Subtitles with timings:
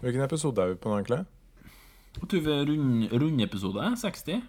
[0.00, 1.24] Hvilken episode er vi på nå, egentlig?
[2.32, 4.40] Vi er rund, rundepisode 60.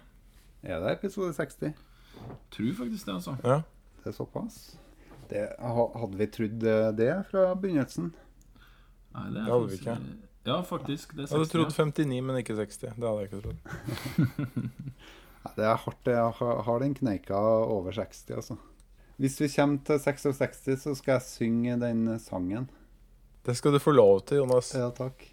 [0.62, 1.72] Er det episode 60?
[2.54, 3.36] Tror faktisk det, altså.
[3.44, 3.58] Ja.
[4.02, 4.58] Det er såpass?
[5.30, 8.10] Det, hadde vi trodd eh, det fra begynnelsen?
[9.12, 9.96] Nei, det er Det hadde vi ikke.
[10.48, 11.12] Ja, faktisk.
[11.14, 12.80] Det er Jeg hadde trodd 59, men ikke 60.
[12.82, 13.60] Det hadde jeg ikke trodd.
[15.56, 16.06] Det er hardt.
[16.06, 18.56] Jeg har- har den kneika over 60, altså.
[19.18, 22.68] Hvis vi kommer til 66, så skal jeg synge den sangen.
[23.46, 24.72] Det skal du få lov til, Jonas.
[24.74, 25.26] Ja, takk.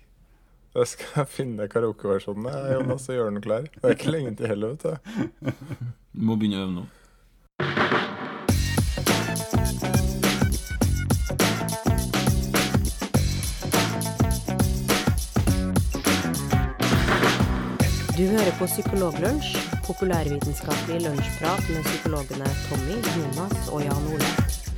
[0.75, 3.67] Jeg skal finne karaokeversjonen, jeg, Jonas, og gjøre den klar.
[3.73, 5.52] Det er ikke lenge til heller, vet du.
[6.13, 6.88] Du må begynne å øve nå.
[18.20, 19.53] Du hører på Psykologlunsj,
[19.88, 24.69] populærvitenskapelig lunsjprat med psykologene Tommy, Jonas og Jan Ole.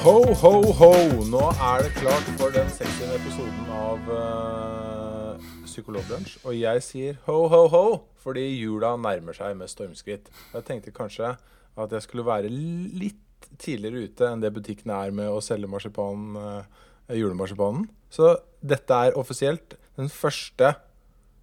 [0.00, 0.92] Ho, ho, ho!
[1.28, 3.10] Nå er det klart for den 60.
[3.18, 6.38] episoden av uh, Psykologlunsj.
[6.48, 7.82] Og jeg sier ho, ho, ho,
[8.24, 10.30] fordi jula nærmer seg med stormskritt.
[10.54, 15.28] Jeg tenkte kanskje at jeg skulle være litt tidligere ute enn det butikkene er med
[15.28, 17.84] å selge marsipan, uh, julemarsipanen.
[18.08, 20.78] Så dette er offisielt den første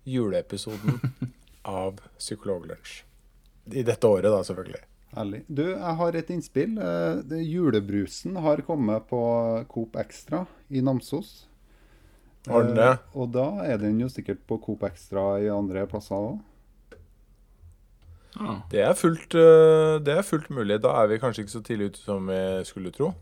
[0.09, 0.97] juleepisoden
[1.77, 3.03] av Psykologlunsj.
[3.77, 4.87] I dette året, da, selvfølgelig.
[5.17, 5.41] Ærlig.
[5.49, 6.77] Du, jeg har et innspill.
[6.77, 9.21] Eh, det- Julebrusen har kommet på
[9.71, 11.45] Coop Extra i Namsos.
[12.47, 12.91] Har den det?
[12.93, 16.39] Eh, Og da er den jo sikkert på Coop Extra i andre plasser òg.
[18.37, 18.61] Ja.
[18.69, 20.77] Det er, fullt, øh, det er fullt mulig.
[20.83, 22.37] Da er vi kanskje ikke så tidlig ute som vi
[22.69, 23.13] skulle tro.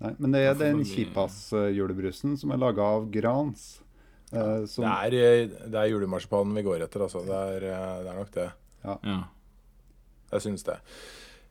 [0.00, 1.10] Nei, men det er den Selvfølgelig.
[1.12, 3.82] Kippas-julebrusen som er laga av Grans.
[4.32, 7.20] eh, som, Det er, det er julemarsipanen vi går etter, altså.
[7.26, 8.48] Det er, det er nok det.
[8.84, 8.96] ja.
[10.32, 10.78] Jeg syns det.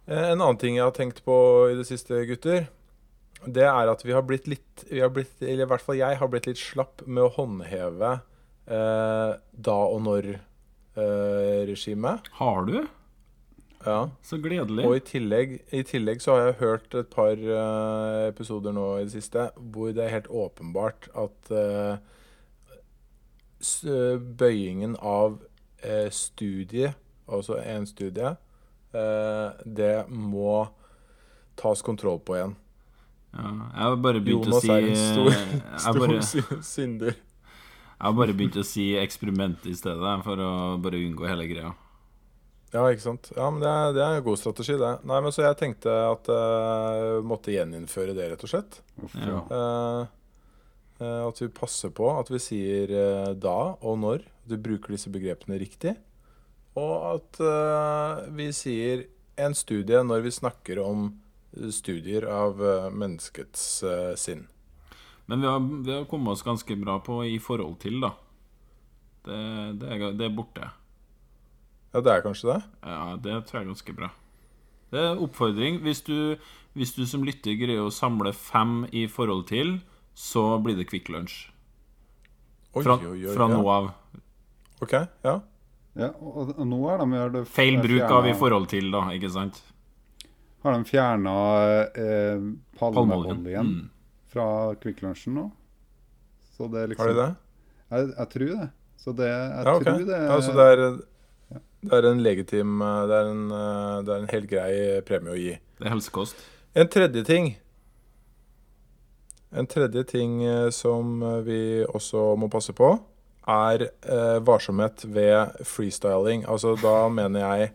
[0.08, 1.35] Eh, En annen ting jeg har tenkt på
[1.72, 2.61] i det siste, gutter,
[3.47, 6.17] det er at vi har blitt litt vi har blitt, Eller i hvert fall jeg
[6.19, 8.09] har blitt litt slapp med å håndheve
[8.67, 9.31] eh,
[9.70, 12.20] da og når-regimet.
[12.39, 12.80] Har du?
[13.86, 14.09] ja.
[14.27, 14.83] Så gledelig.
[14.86, 19.05] Og i tillegg, i tillegg så har jeg hørt et par eh, episoder nå i
[19.08, 21.95] det siste hvor det er helt åpenbart at eh,
[23.87, 26.92] eh, bøyingen av studiet, studie,
[27.31, 28.37] altså en studie, eh,
[28.92, 30.64] det må
[31.60, 32.55] tas kontroll på igjen.
[33.36, 35.36] Ja, jeg har bare begynt Jonas å si er en stor,
[35.83, 37.20] stor bare, synder.
[37.20, 40.52] jeg har bare begynt å si eksperiment i stedet, for å
[40.82, 41.73] bare unngå hele greia.
[42.73, 43.30] Ja, ikke sant.
[43.36, 44.94] Ja, men det er, det er en god strategi, det.
[45.10, 48.82] Nei, men Så jeg tenkte at jeg måtte gjeninnføre det, rett og slett.
[49.14, 49.44] Ja.
[49.49, 50.08] Uh,
[50.99, 54.26] Eh, eh, at vi passer på at vi sier eh, da og når.
[54.45, 55.95] At vi bruker disse begrepene riktig.
[56.80, 59.08] Og at uh, vi sier
[59.40, 61.10] en studie når vi snakker om
[61.56, 64.45] eh, studier av uh, menneskets uh, sinn.
[65.30, 68.14] Men vi har, vi har kommet oss ganske bra på i forhold til, da.
[69.28, 69.42] Det,
[69.82, 70.72] det, er, det er borte.
[71.94, 72.60] Ja, det er kanskje det?
[72.86, 74.10] Ja, det tror jeg er ganske bra.
[74.90, 75.80] Det er en oppfordring.
[75.86, 76.36] Hvis du,
[76.73, 79.78] hvis du som lytter greier å samle fem i forhold til,
[80.17, 81.38] så blir det Kvikk Lunsj.
[82.78, 83.54] Oi, oi, oi, fra ja.
[83.54, 83.92] nå av.
[84.84, 84.94] OK.
[85.26, 85.40] Ja.
[85.98, 89.02] Ja, og, og nå er de gjør det Feil bruk av i forhold til, da,
[89.16, 89.58] ikke sant?
[90.64, 91.33] Har de fjerna
[91.95, 92.42] eh,
[92.80, 93.89] palmeoljen Mm.
[94.30, 95.45] fra Kvikk Lunsjen nå?
[96.58, 97.30] Så det er liksom Har de det?
[97.89, 98.70] Jeg, jeg tror det.
[98.99, 99.86] Så det Jeg Ja, okay.
[99.94, 100.83] tror det Ja, så det er,
[101.82, 103.45] det er en legitim Det er en,
[104.05, 105.54] det er en helt grei premie å gi.
[105.80, 106.36] Det er helsekost.
[106.76, 107.55] En tredje ting
[109.52, 112.92] En tredje ting eh, som vi også må passe på,
[113.49, 116.45] er eh, varsomhet ved freestyling.
[116.49, 117.71] Altså da mener jeg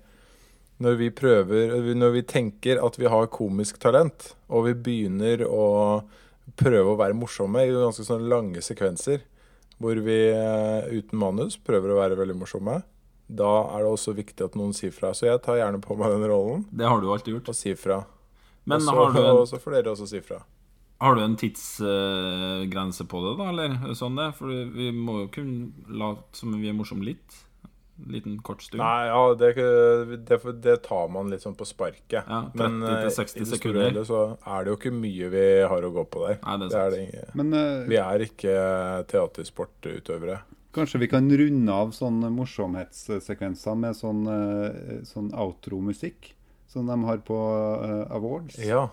[0.83, 6.03] når vi prøver Når vi tenker at vi har komisk talent, og vi begynner å
[6.59, 9.23] prøve å være morsomme i ganske sånne lange sekvenser,
[9.79, 12.81] hvor vi eh, uten manus prøver å være veldig morsomme,
[13.27, 15.15] da er det også viktig at noen sier fra.
[15.17, 17.55] Så jeg tar gjerne på meg den rollen Det har du alltid gjort.
[17.55, 18.03] og sier fra.
[18.65, 20.43] Men også, har du en, og så får dere også si fra.
[21.01, 24.29] Har du en tidsgrense på det, da, eller er sånn det?
[24.39, 27.41] For vi må jo kunne late som vi er morsomme litt.
[27.95, 28.81] En liten kort stund.
[28.83, 29.53] Nei, ja, det,
[30.27, 32.25] det, det tar man litt sånn på sparket.
[32.27, 33.85] Ja, 30 Men eh, til 60 i det store sekunder.
[33.87, 36.41] hele så er det jo ikke mye vi har å gå på der.
[36.43, 36.97] Nei, det er Det er sant.
[36.97, 37.39] det ikke.
[37.39, 38.57] Men uh, Vi er ikke
[39.13, 40.41] teatersportutøvere.
[40.75, 46.33] kanskje vi kan runde av sånne morsomhetssekvenser med sånn, eh, sånn outro-musikk
[46.67, 48.59] som de har på uh, awards.
[48.59, 48.89] Ja.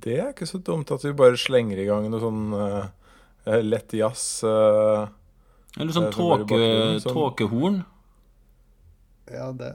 [0.00, 2.86] Det er ikke så dumt at vi bare slenger i gang noe sånn uh,
[3.64, 4.22] lett jazz.
[4.46, 5.08] Uh,
[5.76, 7.16] Eller sånn Det er som bare i tåke, bakgrunnen, sånn-
[9.30, 9.72] Ja, det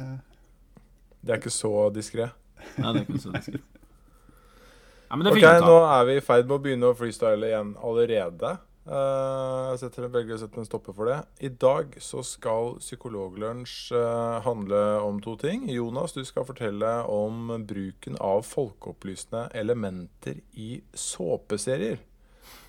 [1.25, 2.27] det er ikke så diskré.
[2.77, 3.61] Nei, det er ikke så diskré.
[5.05, 5.37] Ja, Ok,
[5.69, 8.55] nå er vi i ferd med å begynne å freestyle igjen allerede.
[8.85, 11.17] Eh, jeg setter, velger å sette en stopper for det.
[11.41, 15.65] I dag så skal Psykologlunsj eh, handle om to ting.
[15.73, 21.97] Jonas, du skal fortelle om bruken av folkeopplysende elementer i såpeserier.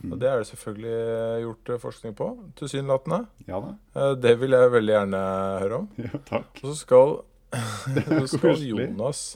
[0.06, 3.22] Og det er det selvfølgelig gjort eh, forskning på, tilsynelatende.
[3.48, 4.12] Ja da.
[4.16, 5.24] Det vil jeg veldig gjerne
[5.64, 5.90] høre om.
[6.06, 6.62] Ja, takk.
[6.62, 7.18] Og så skal,
[8.24, 8.64] så skal.
[8.72, 9.26] Jonas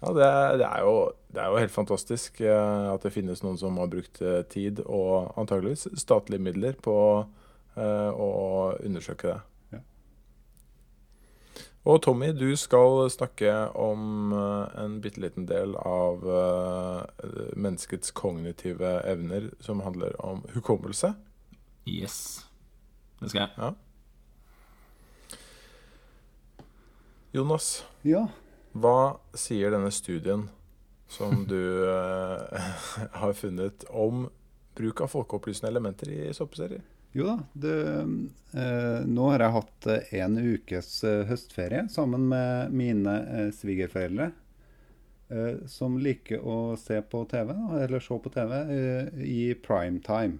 [0.00, 0.94] Ja, det det, er jo,
[1.28, 4.80] det er jo helt fantastisk eh, at det finnes noen som har brukt eh, tid
[4.86, 6.96] og antageligvis statlige midler på
[7.76, 8.30] eh, å
[8.80, 9.40] undersøke det.
[9.76, 9.82] Ja.
[11.84, 16.24] Og Tommy, du skal snakke om en bitte liten del av
[17.56, 21.14] menneskets kognitive evner som handler om hukommelse.
[21.88, 22.44] Yes.
[23.20, 23.52] Det skal jeg.
[23.56, 23.72] Ja.
[27.32, 28.26] Jonas, Ja.
[28.72, 30.48] Hva sier denne studien
[31.10, 32.70] som du eh,
[33.22, 34.28] har funnet om
[34.78, 36.84] bruk av folkeopplysende elementer i såpeserier?
[37.12, 37.78] Jo da, det,
[38.54, 44.30] eh, nå har jeg hatt eh, en ukes eh, høstferie sammen med mine eh, svigerforeldre.
[45.30, 47.50] Eh, som liker å se på TV,
[47.82, 48.54] eller se på TV,
[49.26, 50.38] i prime time.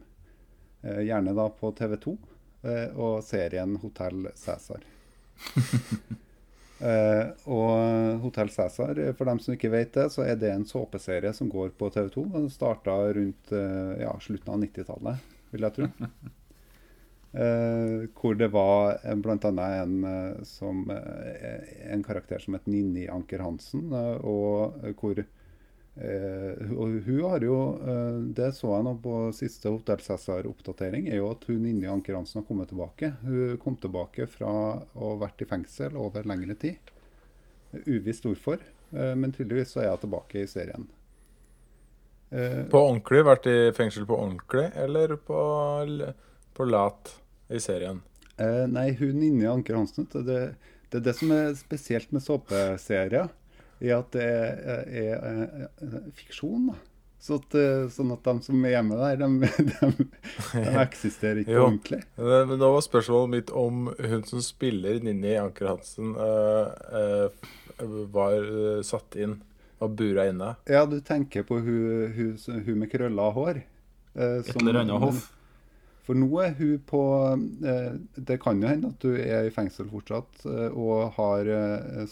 [0.83, 2.17] Eh, gjerne da på TV2
[2.63, 4.87] eh, og serien Hotell Cæsar.
[6.81, 10.65] Eh, og Hotell Cæsar, eh, for dem som ikke vet det, så er det en
[10.65, 12.25] såpeserie som går på TV2.
[12.33, 15.89] Den starta rundt uh, ja, slutten av 90-tallet, vil jeg tro.
[17.35, 19.67] Uh, hvor det var bl.a.
[19.83, 19.99] en,
[20.49, 23.93] som, en karakter som het Ninni Anker Hansen.
[23.93, 25.21] og hvor
[26.01, 31.21] eh, og hun har jo eh, Det så jeg nå på siste Hotell Cæsar-oppdatering, er
[31.21, 33.13] jo at hun Ninni Anker Hansen har kommet tilbake.
[33.25, 36.95] Hun kom tilbake fra å ha vært i fengsel over lengre tid.
[37.87, 38.63] Uvisst hvorfor,
[38.95, 40.89] eh, men tydeligvis så er hun tilbake i serien.
[42.31, 43.25] Eh, På ordentlig?
[43.27, 45.41] Vært i fengsel på ordentlig, eller på,
[46.55, 47.17] på lat
[47.51, 48.03] i serien?
[48.41, 50.39] Eh, nei, hun Ninni Anker Hansen, det,
[50.91, 53.33] det er det som er spesielt med såpeserier,
[53.81, 56.71] er at det er, er, er fiksjon.
[56.73, 56.79] da.
[57.21, 59.91] Så at, eh, sånn at de som er hjemme der, de, de,
[60.55, 61.67] de eksisterer ikke Jo.
[61.67, 61.99] ordentlig.
[62.17, 68.39] Men nå var spørsmålet mitt om hun som spiller Ninni Anker Hansen, uh, uh, var
[68.41, 69.37] uh, satt inn
[69.85, 70.55] og bura inne.
[70.69, 72.33] Ja, du tenker på hun, hun,
[72.67, 73.63] hun med krølla hår.
[74.17, 75.31] eh, Et eller annet hoff.
[76.05, 77.01] For nå er hun på
[78.17, 81.49] Det kan jo hende at du er i fengsel fortsatt og har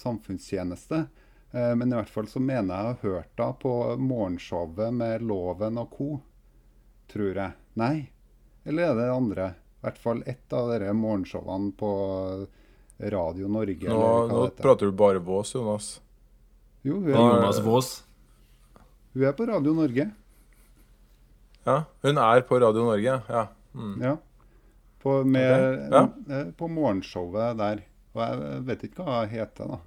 [0.00, 1.02] samfunnstjeneste.
[1.50, 5.24] Eh, men i hvert fall så mener jeg å ha hørt henne på morgenshowet med
[5.24, 6.10] Loven og co.
[7.08, 7.56] Tror jeg.
[7.80, 8.10] Nei?
[8.68, 9.48] Eller er det det andre?
[9.78, 11.90] I hvert fall ett av dere morgenshowene på
[12.98, 13.88] Radio Norge.
[13.88, 14.62] Nå, eller hva nå det heter.
[14.62, 15.90] prater du bare vås, Jonas.
[16.82, 17.90] Jo, hun er, Jonas Vås.
[19.14, 20.08] hun er på Radio Norge.
[21.68, 23.44] Ja, hun er på Radio Norge, ja.
[23.74, 24.02] Mm.
[24.02, 24.16] Ja.
[24.98, 25.52] På, med,
[25.86, 26.36] okay.
[26.36, 26.44] ja.
[26.58, 27.84] på morgenshowet der.
[28.16, 29.78] Og jeg vet ikke hva hun heter, da.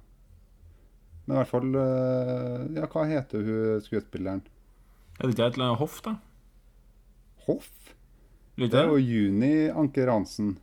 [1.26, 4.42] Men i hvert fall eh, Ja, hva heter hun skuespilleren?
[5.20, 6.16] Er det ikke et eller annet hoff, da?
[7.46, 7.70] Hoff?
[8.58, 10.56] Det er jo Juni Anker Hansen.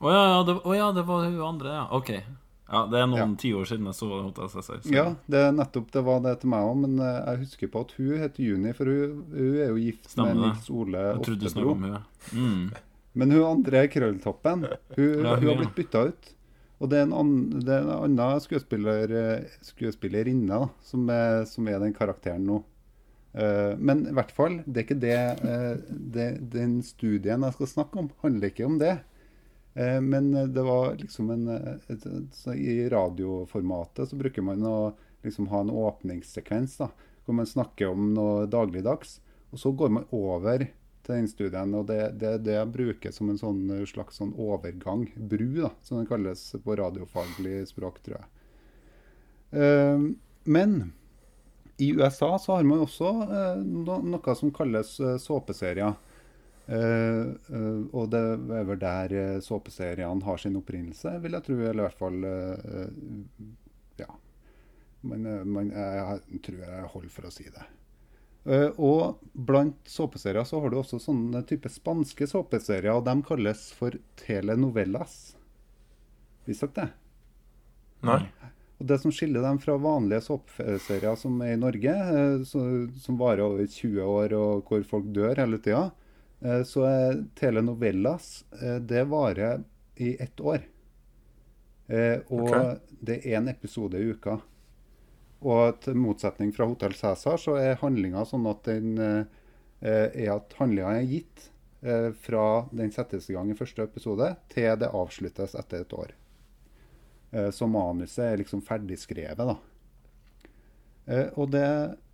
[0.00, 1.86] Å ja, ja, det, å ja, det var hun andre, ja.
[1.96, 2.10] OK.
[2.70, 3.40] Ja, Det er noen Ja.
[3.42, 4.78] tiår siden jeg så Hotell Cæsar.
[4.94, 7.82] Ja, det er nettopp det var det til meg òg, men eh, jeg husker på
[7.84, 10.44] at hun heter Juni, for hun, hun er jo gift Stemmer med.
[10.54, 11.72] Nils Ole Oftebro.
[11.74, 11.98] om hun.
[12.32, 12.70] Mm.
[13.20, 15.56] Men hun andre krølltoppen, hun, Ja, hun, hun har ja.
[15.64, 16.30] blitt bytta ut.
[16.80, 21.44] Og det er en, an, det er en annen skuespiller, eh, skuespillerinne da, som er,
[21.48, 22.62] som er den karakteren nå.
[23.30, 27.68] Uh, men i hvert fall, det er ikke det, uh, det Den studien jeg skal
[27.70, 28.96] snakke om, handler ikke om det.
[29.78, 34.74] Uh, men det var liksom en et, et, I radioformatet så bruker man å
[35.22, 36.90] liksom ha en åpningssekvens da,
[37.22, 39.20] hvor man snakker om noe dagligdags.
[39.54, 40.66] Og så går man over
[41.06, 44.34] til den studien, og det, det det jeg bruker som en sånn eh, slags sånn
[44.38, 45.06] overgang.
[45.16, 48.28] Bru, da, som det kalles på radiofaglig språk, tror jeg.
[49.60, 50.08] Eh,
[50.44, 50.78] men
[51.80, 55.96] i USA så har man også eh, no, noe som kalles eh, såpeserier.
[56.70, 58.20] Uh, uh, og det
[58.54, 61.56] er vel der uh, såpeseriene har sin opprinnelse, vil jeg tro.
[61.58, 62.20] Eller i hvert fall
[63.98, 64.06] Ja.
[65.00, 67.64] Men, man, jeg tror jeg holder for å si det.
[68.44, 73.66] Eh, og blant såpeserier så har du også sånne type spanske såpeserier, og de kalles
[73.76, 75.18] for telenovellas.
[76.48, 78.08] Visste dere det?
[78.08, 78.22] Nei?
[78.80, 82.64] Og Det som skiller dem fra vanlige såpeserier som er i Norge, eh, så,
[83.02, 85.90] som varer over 20 år og hvor folk dør hele tida,
[86.40, 88.46] eh, så er telenovellas
[88.80, 89.66] det varer
[90.00, 90.62] i ett år.
[91.90, 92.76] Og okay.
[93.02, 94.36] det er én episode i uka.
[95.40, 99.24] Og til motsetning fra Hotell Cæsar så er handlinga sånn at den eh,
[99.80, 101.46] er at handlinga er gitt
[101.80, 106.12] eh, fra den settes i gang i første episode til det avsluttes etter et år.
[107.32, 109.58] Eh, så manuset er liksom ferdigskrevet, da.
[111.40, 111.66] Og det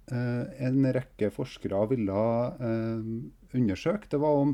[0.06, 2.20] en rekke forskere ville
[3.58, 4.52] undersøkt, det var om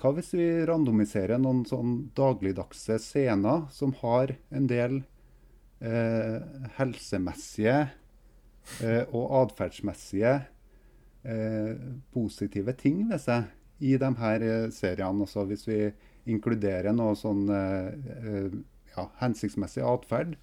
[0.00, 5.02] hva hvis vi randomiserer noen sånn dagligdagse scener som har en del
[6.76, 7.76] helsemessige
[8.84, 10.34] eh, og atferdsmessige
[11.24, 11.80] eh,
[12.12, 13.48] positive ting ved seg
[13.80, 15.24] i de her eh, seriene.
[15.24, 15.80] Også hvis vi
[16.30, 18.54] inkluderer noe sånn eh, eh,
[18.94, 20.36] ja, hensiktsmessig atferd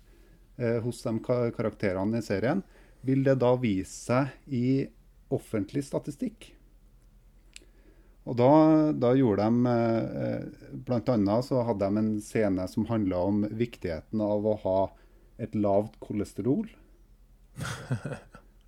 [0.57, 1.17] eh, hos de
[1.55, 2.63] karakterene i serien,
[3.05, 4.87] vil det da vise seg i
[5.33, 6.53] offentlig statistikk.
[8.27, 8.51] Og da,
[8.91, 14.23] da gjorde de eh, Blant annet så hadde de en scene som handla om viktigheten
[14.23, 14.79] av å ha
[15.41, 16.69] et lavt kolesterol.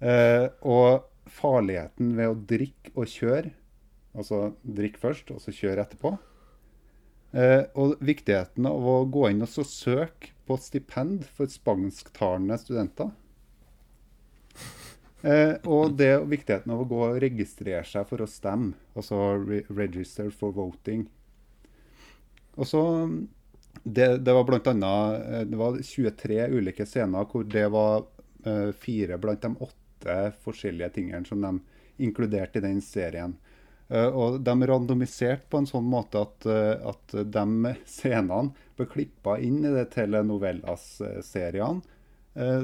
[0.01, 3.53] eh, og farligheten ved å drikke og kjøre.
[4.17, 6.15] Altså drikke først, og så kjøre etterpå.
[7.37, 13.11] Eh, og viktigheten av å gå inn og så søke på stipend for spansktalende studenter.
[15.21, 18.73] Eh, og det viktigheten av å gå og registrere seg for å stemme.
[18.97, 21.05] Altså re register for voting.
[22.57, 22.81] Og så
[23.83, 28.03] det, det var blant annet eh, Det var 23 ulike scener hvor det var
[28.47, 31.59] uh, fire blant de åtte forskjellige tingene som de
[32.03, 33.35] inkluderte i den serien.
[33.89, 39.39] Uh, og de randomiserte på en sånn måte at, uh, at de scenene ble klippa
[39.43, 41.97] inn i det telenovellas-seriene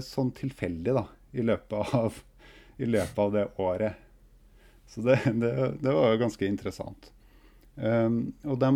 [0.05, 1.01] sånn tilfeldig da,
[1.36, 2.13] i løpet av,
[2.79, 3.93] i løpet av det året.
[4.88, 7.10] Så det, det, det var jo ganske interessant.
[7.75, 8.72] Um, og de,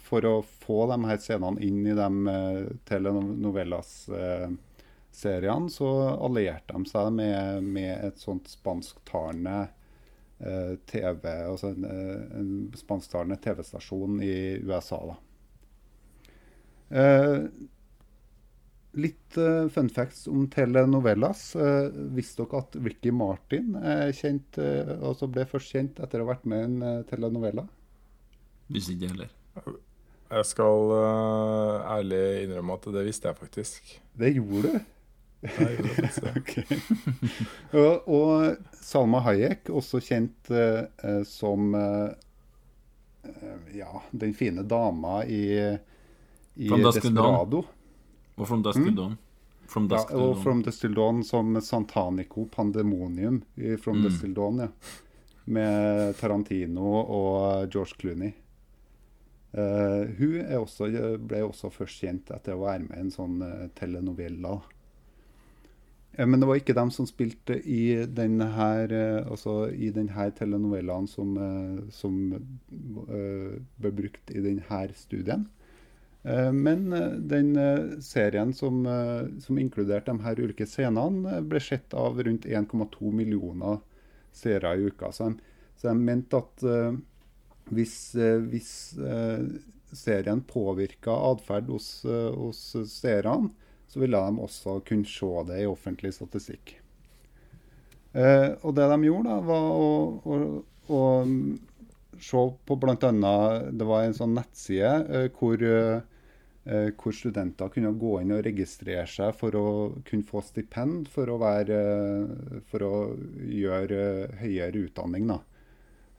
[0.00, 2.08] for å få de her scenene inn i de
[2.88, 9.68] telenovellas-seriene, så allierte de seg med, med et sånt spansktalende
[10.42, 14.98] Eh, TV, altså en, eh, en spansktalende TV-stasjon i USA.
[15.06, 15.16] da.
[17.02, 17.44] Eh,
[18.92, 21.54] litt uh, fun facts om telenovellas.
[21.56, 23.78] Uh, visste dere at Ricky Martin
[24.12, 27.64] kjent, uh, altså ble først kjent etter å ha vært med i en uh, telenovella?
[28.72, 29.28] Visste ikke heller.
[30.32, 30.92] Jeg skal
[31.92, 34.00] ærlig innrømme at det visste jeg faktisk.
[34.18, 34.68] Det gjorde du?
[34.72, 34.82] Det.
[37.72, 40.86] Og, og Salma Hayek, også kjent uh,
[41.26, 42.10] som uh,
[43.74, 45.42] ja, den fine dama i,
[46.54, 47.34] i From Dusk Till Dawn.
[47.34, 47.64] Desperado.
[48.36, 49.16] Og From Dusk Till Dawn.
[49.72, 54.02] From Dusk ja, og From Dusk Till Dawn som Santanico Pandemonium i From Mm.
[54.06, 54.68] Dusk Till Dawn, ja.
[55.44, 58.32] Med Tarantino og George Clooney.
[59.52, 60.88] Eh, hun også,
[61.20, 64.54] ble også først kjent etter å være med i en sånn uh, telenovella.
[66.18, 70.26] Uh, Men det var ikke dem som spilte i denne her, eh, altså i denne
[70.36, 75.46] telenovellaen som, eh, som eh, ble brukt i denne studien.
[76.24, 81.40] Eh, Men eh, den eh, serien som, eh, som inkluderte de her ulike scenene, eh,
[81.40, 83.80] ble sett av rundt 1,2 millioner
[84.32, 85.12] seere i uka.
[85.12, 85.32] Så
[85.82, 86.92] de, mente at eh,
[87.70, 89.44] hvis, eh, hvis eh,
[89.92, 93.52] serien påvirka atferd hos, eh, hos seerne,
[93.92, 96.78] så ville de også kunne se det i offentlig statistikk.
[98.12, 99.90] Eh, og det de gjorde, da, var å,
[100.24, 100.38] å,
[100.92, 101.44] å mm,
[102.20, 102.96] se på bl.a.
[103.72, 109.06] Det var en sånn nettside eh, hvor, eh, hvor studenter kunne gå inn og registrere
[109.10, 109.68] seg for å
[110.08, 111.80] kunne få stipend for å, være,
[112.72, 112.94] for å
[113.48, 114.02] gjøre
[114.42, 115.28] høyere utdanning.
[115.32, 115.40] Da.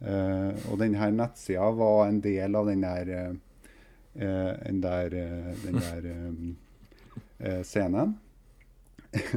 [0.03, 3.11] Eh, og denne nettsida var en del av den der,
[4.19, 6.49] uh, den der, uh, den der um,
[7.63, 8.17] scenen.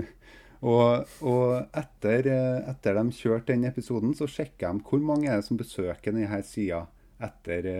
[0.72, 2.30] og og etter,
[2.72, 6.42] etter de kjørte den episoden, så sjekka de hvor mange er det som besøker denne
[6.46, 6.82] sida
[7.22, 7.70] etter,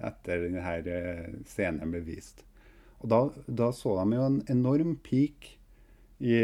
[0.00, 2.46] etter denne scenen ble vist.
[3.02, 5.56] Og da, da så de jo en enorm peak
[6.22, 6.36] i,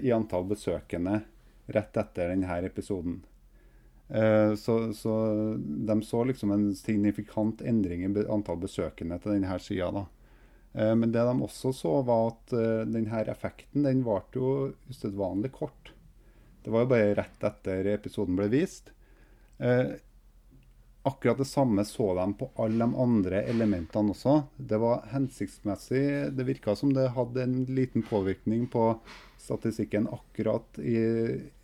[0.00, 1.24] i antall besøkende
[1.74, 3.20] rett etter denne episoden.
[4.08, 5.14] Eh, så, så
[5.58, 9.90] de så liksom en signifikant endring i antall besøkende til denne sida.
[9.90, 10.06] da.
[10.72, 15.52] Eh, Men det de også så, var at uh, denne effekten den varte jo usedvanlig
[15.56, 15.92] kort.
[16.66, 18.90] Det var jo bare rett etter episoden ble vist.
[19.62, 19.92] Eh,
[21.06, 24.40] akkurat det samme så de på alle de andre elementene også.
[24.56, 26.32] Det var hensiktsmessig.
[26.34, 28.96] Det virka som det hadde en liten påvirkning på
[29.38, 30.98] statistikken akkurat i,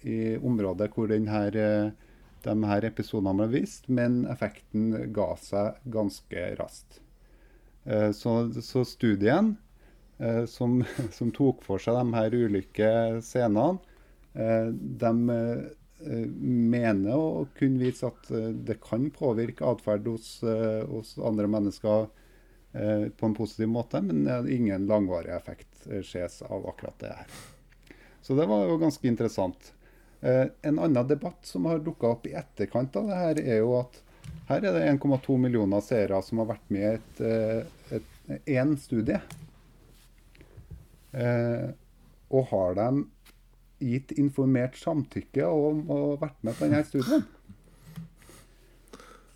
[0.06, 1.90] i området hvor denne, eh,
[2.44, 7.00] de her episodene ble vist, men effekten ga seg ganske raskt.
[7.84, 9.56] Eh, Så, så studien
[10.18, 10.84] eh, som,
[11.18, 12.90] som tok for seg de her ulike
[13.22, 13.78] scenene,
[14.34, 15.14] eh, de
[16.02, 18.26] mener å kunne vise at
[18.66, 20.40] det kan påvirke atferd hos,
[20.90, 22.08] hos andre mennesker
[22.72, 27.30] på en positiv måte, men ingen langvarig effekt ses av akkurat det her.
[28.22, 29.70] Så det var jo ganske interessant.
[30.22, 33.74] Eh, en annen debatt som har dukka opp i etterkant av det her, er jo
[33.80, 33.98] at
[34.46, 38.02] her er det 1,2 millioner seere som har vært med i et, eh,
[38.58, 39.18] en studie.
[41.12, 41.68] Eh,
[42.32, 43.04] og har de
[43.82, 47.26] gitt informert samtykke om å ha vært med på denne studien?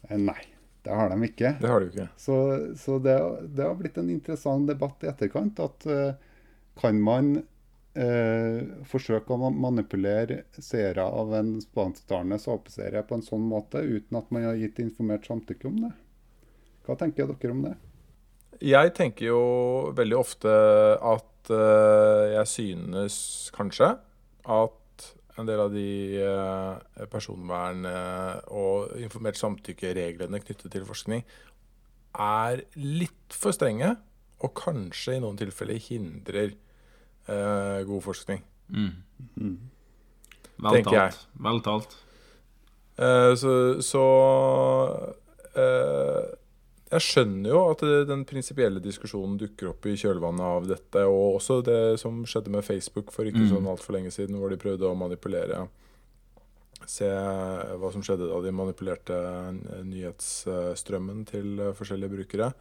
[0.06, 0.38] Eh, nei,
[0.86, 1.56] det har de ikke.
[1.58, 2.08] Det har de ikke.
[2.20, 2.38] Så,
[2.78, 3.18] så det,
[3.58, 5.58] det har blitt en interessant debatt i etterkant.
[5.66, 6.14] At eh,
[6.78, 7.40] kan man
[7.96, 14.30] eh, forsøke å manipulere seere av en spansktalende såpeserie på en sånn måte uten at
[14.34, 15.92] man har gitt informert samtykke om det?
[16.86, 17.76] Hva tenker dere om det?
[18.62, 19.40] Jeg tenker jo
[19.96, 20.52] veldig ofte
[21.04, 23.16] at eh, jeg synes
[23.56, 23.96] kanskje
[24.46, 25.88] at en del av de
[26.22, 31.26] eh, personvern- eh, og informert samtykke-reglene knyttet til forskning
[32.16, 33.96] er litt for strenge,
[34.40, 36.54] og kanskje i noen tilfeller hindrer
[37.28, 38.42] eh, god forskning.
[38.70, 38.92] Mm.
[40.56, 41.12] Vel Tenker jeg.
[41.12, 41.28] talt.
[41.46, 41.96] Vel talt.
[42.96, 43.52] Uh, så
[43.84, 44.02] så
[45.56, 46.22] uh,
[46.86, 51.40] jeg skjønner jo at det, den prinsipielle diskusjonen dukker opp i kjølvannet av dette, og
[51.40, 53.50] også det som skjedde med Facebook for ikke Mm.
[53.50, 55.66] sånn altfor lenge siden, hvor de prøvde å manipulere
[56.86, 59.16] Se hva som skjedde da de manipulerte
[59.82, 62.52] nyhetsstrømmen til forskjellige brukere.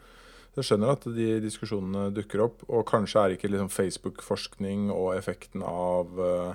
[0.55, 5.65] Jeg skjønner at de diskusjonene dukker opp, og kanskje er ikke liksom Facebook-forskning og effekten
[5.67, 6.53] av eh,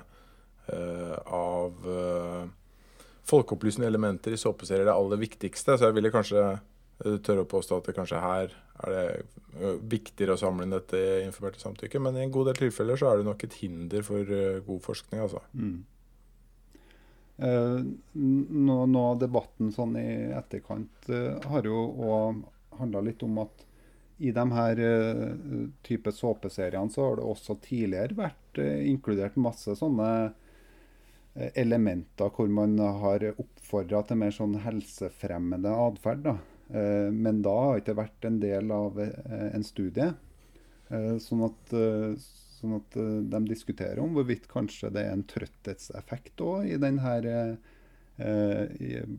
[0.71, 2.45] av uh,
[3.27, 5.75] folkeopplysende elementer i såpeserier det aller viktigste.
[5.75, 10.37] Så jeg ville kanskje eh, tørre å påstå at det kanskje her er det viktigere
[10.37, 12.01] å samle inn dette informerte samtykket.
[12.01, 15.21] Men i en god del tilfeller så er det nok et hinder for god forskning,
[15.27, 15.43] altså.
[17.41, 17.79] Eh,
[18.13, 22.41] nå, av debatten sånn i etterkant eh, har jo òg
[22.77, 23.63] handla litt om at
[24.21, 29.73] i de her uh, type såpeseriene så har det også tidligere vært uh, inkludert masse
[29.79, 30.09] sånne
[31.33, 36.25] eh, elementer hvor man har oppfordra til mer sånn helsefremmende atferd.
[36.27, 36.37] da.
[37.11, 40.05] Men da har ikke det vært en del av en studie.
[41.19, 41.73] Sånn at,
[42.55, 42.95] sånn at
[43.33, 47.27] de diskuterer om hvorvidt kanskje det er en trøtthetseffekt òg i den her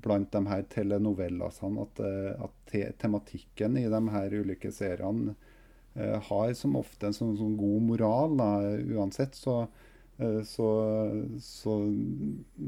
[0.03, 1.87] blant de her telenovellasene.
[1.87, 5.35] At, eh, at te tematikken i de her ulike seriene
[5.95, 8.37] eh, har som ofte en sånn, sånn god moral.
[8.41, 8.51] Da.
[8.97, 9.63] Uansett så,
[10.19, 10.69] eh, så,
[11.43, 11.79] så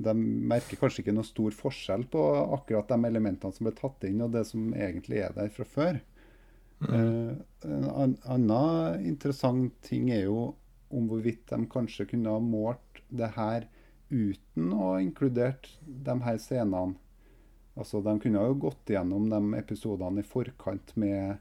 [0.08, 0.16] de
[0.54, 2.24] merker kanskje ikke noe stor forskjell på
[2.58, 6.02] akkurat de elementene som ble tatt inn, og det som egentlig er der fra før.
[6.84, 7.32] Eh,
[7.64, 10.52] en annen interessant ting er jo
[10.94, 13.66] om hvorvidt de kanskje kunne ha målt det her
[14.14, 16.94] uten å ha inkludert de her scenene.
[17.74, 21.34] Altså, De kunne jo gått gjennom de episodene i forkant med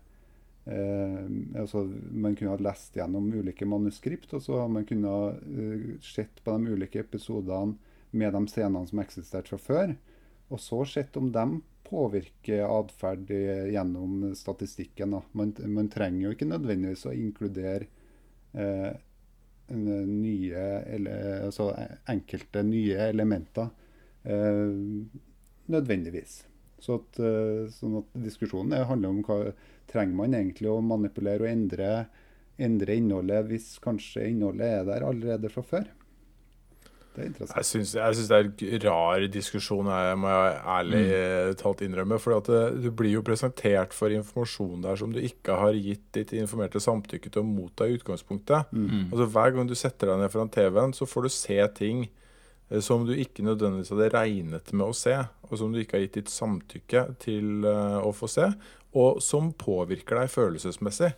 [0.65, 1.19] eh,
[1.62, 6.41] altså, Man kunne ha lest gjennom ulike manuskript, og så man kunne ha uh, sett
[6.41, 7.77] på de ulike episodene
[8.13, 9.95] med de scenene som eksisterte fra før.
[10.49, 11.45] Og så sett om de
[11.86, 13.29] påvirker atferd
[13.73, 15.19] gjennom statistikken.
[15.38, 17.89] Man, man trenger jo ikke nødvendigvis å inkludere
[18.57, 18.93] eh,
[19.71, 20.63] nye,
[20.95, 21.69] eller, altså
[22.10, 23.69] enkelte nye elementer
[24.26, 24.73] eh,
[25.71, 26.43] nødvendigvis.
[26.84, 29.54] Så at, eh, sånn at diskusjonen er- handler om hva
[29.88, 32.08] trenger man egentlig å manipulere og endre,
[32.60, 35.88] endre innholdet hvis kanskje innholdet er der allerede fra før.
[37.13, 37.60] Det er interessant.
[37.60, 41.58] Jeg syns, jeg syns det er en rar diskusjon, jeg må jeg ærlig mm.
[41.62, 42.19] talt innrømme.
[42.21, 42.49] For
[42.82, 47.30] du blir jo presentert for informasjon der som du ikke har gitt ditt informerte samtykke
[47.30, 48.73] til å motta i utgangspunktet.
[49.12, 52.82] Altså Hver gang du setter deg ned foran TV-en, så får du se ting eh,
[52.82, 56.21] som du ikke nødvendigvis hadde regnet med å se, og som du ikke har gitt
[56.21, 58.49] ditt samtykke til eh, å få se,
[58.97, 61.13] og som påvirker deg følelsesmessig.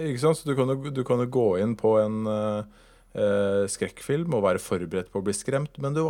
[0.00, 0.38] ikke sant?
[0.38, 4.46] Så du kan, jo, du kan jo gå inn på en eh, eh, skrekkfilm og
[4.46, 6.00] være forberedt på å bli skremt, men du,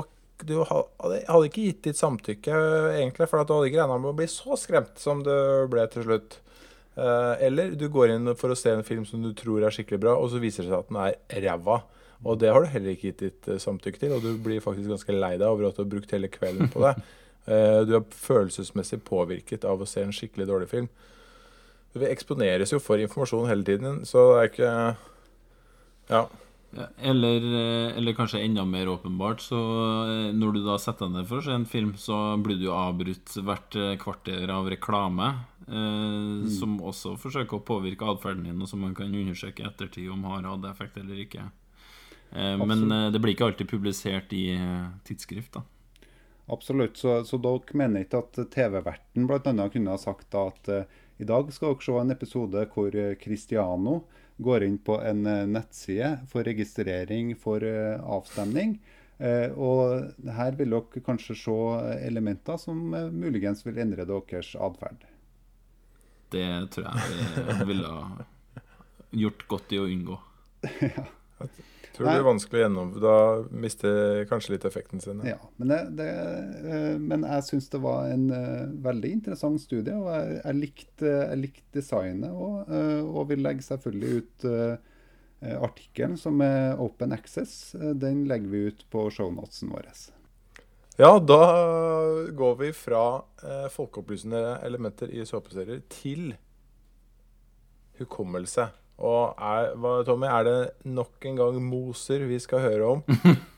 [0.46, 2.60] du hadde, hadde ikke gitt ditt samtykke,
[2.94, 5.32] egentlig, for at du hadde ikke regna med å bli så skremt som du
[5.72, 6.38] ble til slutt.
[6.94, 10.02] Eh, eller du går inn for å se en film som du tror er skikkelig
[10.02, 11.80] bra, og så viser det seg at den er ræva.
[12.22, 14.92] Og det har du heller ikke gitt ditt eh, samtykke til, og du blir faktisk
[14.92, 16.96] ganske lei deg over at du har brukt hele kvelden på det.
[17.42, 20.84] Eh, du er følelsesmessig påvirket av å se en skikkelig dårlig film.
[21.98, 24.68] Vi eksponeres jo for informasjon hele tiden, så det er ikke
[26.12, 26.20] Ja.
[26.72, 29.58] Ja, Eller, eh, eller kanskje enda mer åpenbart, så
[30.08, 32.70] eh, når du da setter deg ned for å se en film, så blir du
[32.72, 35.26] avbrutt hvert eh, kvarter av reklame
[35.66, 40.08] eh, som også forsøker å påvirke atferden din, og som man kan undersøke i ettertid
[40.14, 41.44] om har hatt effekt eller ikke.
[42.32, 44.46] Eh, men det blir ikke alltid publisert i
[45.04, 45.60] tidsskrift.
[45.60, 45.66] da.
[46.52, 46.96] Absolutt.
[46.96, 49.68] Så, så dere mener ikke at TV-verten bl.a.
[49.68, 50.88] kunne ha sagt at eh,
[51.20, 54.00] i dag skal dere se en episode hvor Cristiano
[54.42, 58.76] går inn på en eh, nettside for registrering for eh, avstemning.
[59.22, 61.56] Eh, og her vil dere kanskje se
[62.02, 62.80] elementer som
[63.14, 65.06] muligens vil endre deres atferd.
[66.32, 68.24] Det tror jeg vi ville ha
[69.12, 70.18] gjort godt i å unngå.
[72.02, 72.92] Tror det blir vanskelig å gjennom...
[73.02, 73.16] Da
[73.64, 75.22] mister kanskje litt effekten sin.
[75.26, 75.38] Ja.
[75.56, 76.08] Men, det, det,
[76.66, 81.12] eh, men jeg syns det var en eh, veldig interessant studie, og jeg, jeg likte
[81.12, 82.72] jeg likte designet òg.
[83.02, 84.46] og vil legge selvfølgelig ut
[85.42, 87.74] eh, artikkelen som er open access.
[87.74, 89.90] Eh, den legger vi ut på shownotesen vår.
[91.00, 91.42] Ja, da
[92.36, 96.34] går vi fra eh, folkeopplysende elementer i såpeserier til
[97.98, 98.68] hukommelse.
[99.02, 103.02] Og er, hva, Tommy, er det nok en gang Moser vi skal høre om?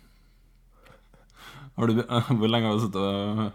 [1.74, 1.90] Du,
[2.38, 3.48] hvor lenge har du sittet og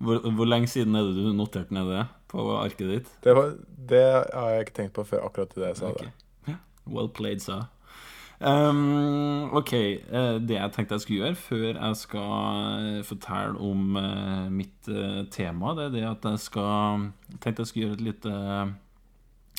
[0.00, 3.10] hvor, hvor lenge siden er det du noterte ned det på arket ditt?
[3.20, 3.50] Det, var,
[3.90, 6.08] det har jeg ikke tenkt på før akkurat det jeg sa okay.
[6.46, 6.54] det.
[6.88, 7.68] Well played, sa jeg.
[8.40, 13.98] Um, ok, eh, det jeg tenkte jeg skulle gjøre før jeg skal eh, fortelle om
[14.00, 14.88] eh, mitt
[15.28, 18.32] tema, det er det at jeg skal tenkte jeg skulle gjøre et lite,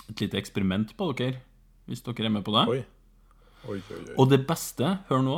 [0.10, 1.44] et lite eksperiment på dere,
[1.90, 2.68] hvis dere er med på det.
[2.70, 2.82] Oi.
[3.70, 4.04] Oi, oi.
[4.18, 5.38] Og det beste, hør nå,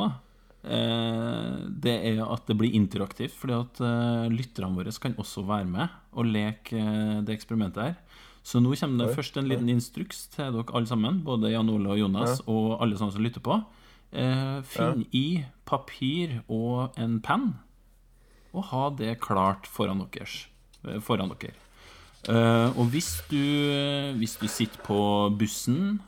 [0.64, 3.34] eh, det er at det blir interaktivt.
[3.36, 7.96] fordi at eh, lytterne våre kan også være med og leke eh, det eksperimentet her.
[8.44, 11.94] Så nå kommer det først en liten instruks til dere alle sammen, både Jan Ole
[11.94, 13.56] og Jonas, og alle sammen som lytter på.
[14.12, 17.54] Eh, finn i papir og en penn,
[18.52, 20.44] og ha det klart foran, deres,
[21.00, 21.56] foran dere.
[22.28, 23.40] Eh, og hvis du,
[24.20, 24.98] hvis du sitter på
[25.40, 25.98] bussen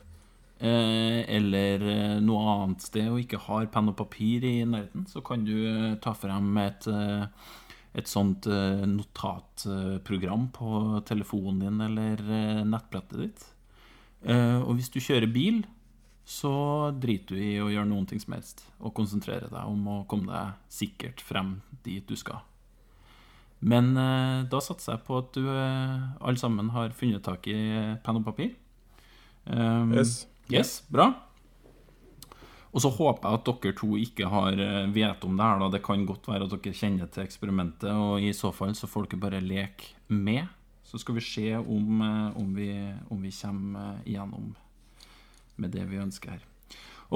[0.64, 5.44] eller eh, noe annet sted og ikke har penn og papir i nærheten, så kan
[5.44, 7.26] du eh, ta frem et, eh,
[8.00, 13.46] et sånt eh, notatprogram på telefonen din eller eh, nettbrettet ditt.
[14.24, 15.62] Eh, og hvis du kjører bil,
[16.26, 20.04] så driter du i å gjøre noen ting som helst, og konsentrerer deg om å
[20.10, 22.40] komme deg sikkert frem dit du skal.
[23.60, 27.54] Men eh, da satser jeg på at du eh, alle sammen har funnet tak i
[27.54, 28.56] eh, penn og papir.
[29.46, 30.24] Um, Yes.
[30.52, 31.10] Yes, bra.
[32.76, 35.62] Og så håper jeg at dere to ikke har eh, vet om det her.
[35.62, 38.88] da Det kan godt være at dere kjenner til eksperimentet, og i så fall så
[38.90, 40.44] får dere bare leke med.
[40.84, 42.70] Så skal vi se om, eh, om, vi,
[43.10, 44.54] om vi kommer eh, igjennom
[45.56, 46.44] med det vi ønsker her.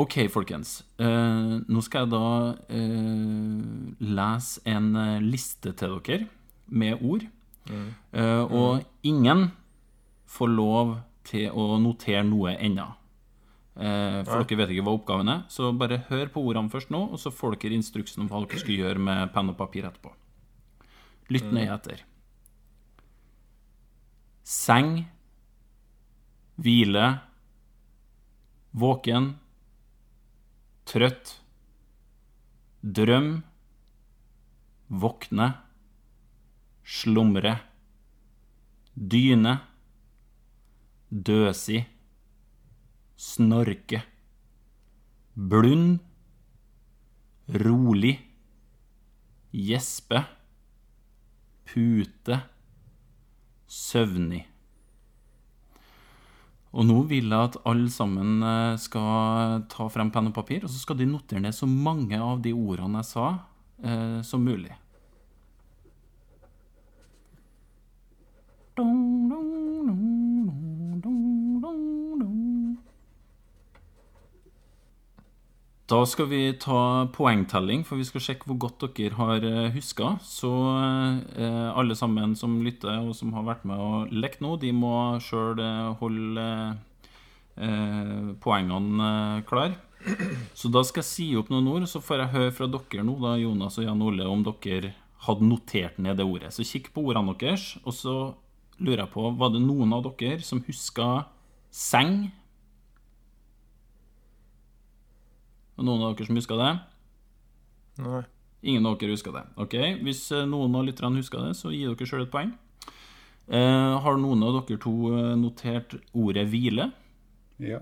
[0.00, 0.80] Ok, folkens.
[1.02, 4.94] Eh, nå skal jeg da eh, lese en
[5.26, 6.28] liste til dere
[6.70, 7.26] med ord.
[7.70, 9.50] Eh, og ingen
[10.30, 12.86] får lov til å notere noe ennå.
[13.80, 14.44] Eh, for Nei.
[14.44, 17.32] dere vet ikke hva oppgaven er, så bare hør på ordene først nå, og så
[17.32, 20.12] får dere instruksen om hva dere skal gjøre med penn og papir etterpå.
[21.32, 22.02] Lytt nøye etter.
[24.44, 25.06] Seng,
[26.60, 27.06] hvile,
[28.76, 29.30] våken,
[30.90, 31.32] trøtt,
[32.84, 33.30] drøm,
[34.90, 35.48] våkne,
[36.84, 37.54] slumre,
[38.92, 39.54] dyne,
[41.08, 41.80] døsi,
[43.20, 44.00] snorke,
[45.35, 45.98] blund,
[47.52, 48.14] rolig,
[49.52, 50.22] gjespe,
[51.68, 52.38] pute,
[53.68, 54.46] søvnig.
[56.70, 60.70] Og nå vil jeg at alle sammen eh, skal ta frem penn og papir, og
[60.70, 63.26] så skal de notere ned så mange av de ordene jeg sa,
[63.83, 64.70] eh, som mulig.
[68.78, 69.50] Dong, dong,
[69.90, 71.83] dong, dong, dong,
[72.22, 72.30] dong.
[75.90, 80.12] Da skal vi ta poengtelling, for vi skal sjekke hvor godt dere har huska.
[80.22, 80.50] Så
[81.35, 84.92] eh, alle sammen som lytter og som har vært med og lekt nå, de må
[85.24, 85.59] sjøl
[85.98, 86.46] holde
[87.59, 89.74] eh, poengene eh, klar.
[90.55, 93.18] Så da skal jeg si opp noen ord, så får jeg høre fra dere nå,
[93.20, 94.94] da, Jonas og Jan Ole, om dere
[95.26, 96.55] hadde notert ned det ordet.
[96.55, 98.18] Så kikk på ordene deres, og så
[98.79, 101.24] lurer jeg på, var det noen av dere som huska
[101.74, 102.31] seng?
[105.69, 106.70] Og noen av dere som husker det?
[108.04, 108.22] Nei.
[108.62, 109.44] Ingen av dere husker det.
[109.60, 112.52] Ok, Hvis eh, noen av lytterne husker det, så gi dere sjøl et poeng.
[113.50, 116.90] Eh, har noen av dere to eh, notert ordet 'hvile'?
[117.58, 117.80] Ja.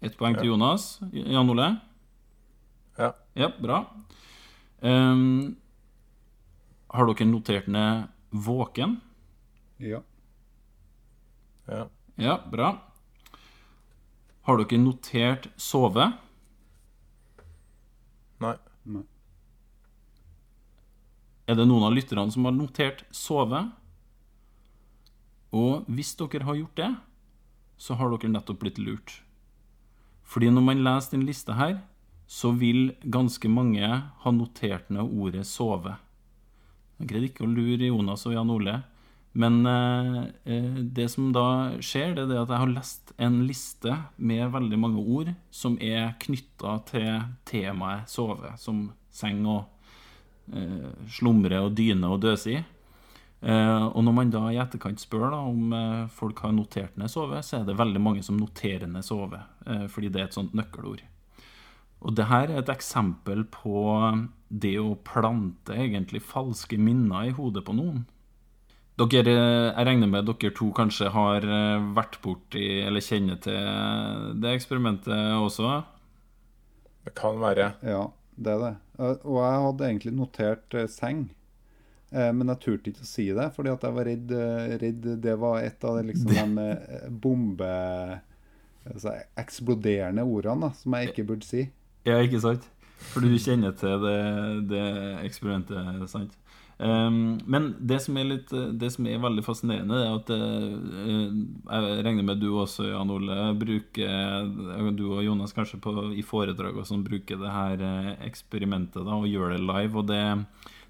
[0.00, 1.00] Ett poeng til Jonas.
[1.12, 1.72] Jan Ole?
[2.98, 3.12] Ja.
[3.34, 3.80] Ja, bra.
[4.82, 5.56] Ehm,
[6.90, 9.00] har dere notert ned 'våken'?
[9.78, 10.00] Ja.
[11.68, 11.88] Ja.
[12.16, 12.78] Ja, bra.
[14.42, 16.12] Har dere notert sove?
[18.42, 18.56] Nei.
[21.48, 23.62] Er det noen av lytterne som har notert sove?
[25.56, 26.90] Og hvis dere har gjort det,
[27.80, 29.22] så har dere nettopp blitt lurt.
[30.28, 31.78] Fordi når man leser den lista her,
[32.28, 35.96] så vil ganske mange ha notert ned ordet 'sove'.
[36.98, 38.82] Jeg greide ikke å lure Jonas og Jan Ole.
[39.32, 43.42] Men eh, eh, det som da skjer, det er det at jeg har lest en
[43.46, 49.68] liste med veldig mange ord som er knytta til temaet sove, som seng og
[50.54, 52.64] eh, slumre og dyne og døse i.
[53.38, 57.12] Eh, og når man da i etterkant spør da, om eh, folk har notert ned
[57.12, 59.38] sove, så er det veldig mange som noterer ned sove,
[59.68, 61.04] eh, fordi det er et sånt nøkkelord.
[61.98, 63.82] Og det her er et eksempel på
[64.48, 68.04] det å plante egentlig falske minner i hodet på noen.
[68.98, 74.56] Dere, jeg regner med dere to kanskje har eh, vært borti eller kjenner til det
[74.56, 75.76] eksperimentet også?
[77.06, 77.68] Det kan være.
[77.86, 78.72] Ja, det er det.
[78.98, 81.28] Og jeg hadde egentlig notert eh, seng.
[82.10, 84.34] Eh, Men jeg turte ikke å si det, fordi at jeg var redd,
[84.82, 87.70] redd det var et av de, liksom, de bombe...
[88.88, 91.66] Altså, eksploderende ordene da, som jeg ikke burde si.
[92.08, 92.64] Ja, ikke sant?
[93.12, 94.14] For du kjenner til det,
[94.70, 94.84] det
[95.26, 96.32] eksperimentet, sant?
[96.80, 101.24] Um, men det som, litt, det som er veldig fascinerende, er at eh,
[101.74, 106.78] Jeg regner med du også, Jan Ole, bruker Du og Jonas kanskje på, i foredrag
[106.78, 109.98] og sånn bruker det her eh, eksperimentet da, og gjør det live.
[109.98, 110.22] Og det,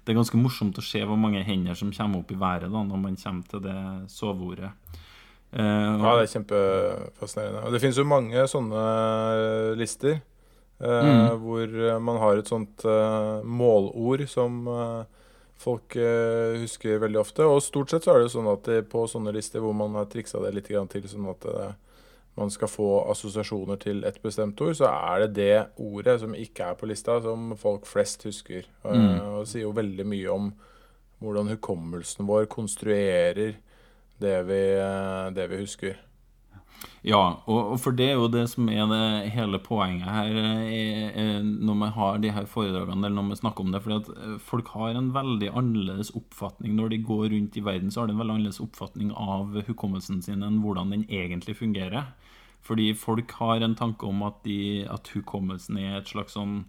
[0.05, 2.85] det er ganske morsomt å se hvor mange hender som kommer opp i været da,
[2.85, 3.77] når man kommer til det
[4.13, 4.69] soveordet.
[5.49, 7.65] Eh, og- Ja, det er kjempefascinerende.
[7.65, 8.83] Og det finnes jo mange sånne
[9.81, 10.21] lister.
[10.81, 11.39] eh, Mm.
[11.41, 15.03] Hvor man har et sånt eh, målord som eh,
[15.59, 17.43] folk uh, husker veldig ofte.
[17.43, 20.09] Og stort sett så er det sånn at det, på sånne lister hvor man har
[20.11, 21.69] triksa det litt grann til sånn at det,
[22.39, 26.71] man skal få assosiasjoner til et bestemt ord, så er det det ordet som ikke
[26.71, 28.67] er på lista, som folk flest husker.
[28.83, 29.19] Eh, Mm.
[29.19, 30.53] Og det sier jo veldig mye om
[31.19, 33.57] hvordan hukommelsen vår konstruerer
[34.19, 35.99] det vi, uh, det vi husker.
[37.05, 41.13] Ja, og, og for det er jo det som er det hele poenget her er,
[41.15, 43.81] er når man har de her foredragene, eller når man snakker om det.
[43.83, 47.91] fordi at eh, folk har en veldig annerledes oppfatning når de går rundt i verden,
[47.91, 52.11] så har de en veldig annerledes oppfatning av hukommelsen sin enn hvordan den egentlig fungerer.
[52.61, 56.65] Fordi folk har en tanke om at, de, at hukommelsen er et slags sånn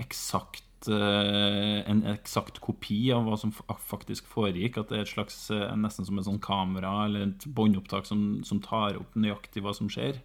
[0.00, 4.78] eksakt eh, en eksakt kopi av hva som faktisk foregikk.
[4.80, 8.42] At det er et slags eh, nesten som et sånn kamera eller et båndopptak som,
[8.46, 10.20] som tar opp nøyaktig hva som skjer.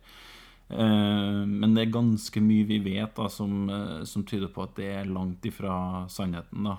[0.70, 4.76] Eh, men det er ganske mye vi vet da, som, eh, som tyder på at
[4.78, 6.68] det er langt ifra sannheten.
[6.70, 6.78] da.